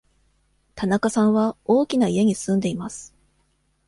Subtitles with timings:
[0.73, 3.13] 田中さんは大きな家に住んでいます。